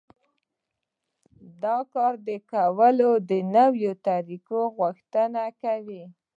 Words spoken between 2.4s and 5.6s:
کار کولو د نويو طريقو غوښتنه